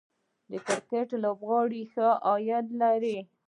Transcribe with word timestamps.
د 0.51 0.51
کرکټ 0.67 1.09
لوبغاړي 1.23 1.83
ښه 1.91 2.07
عاید 2.27 2.67
لري 2.81 3.17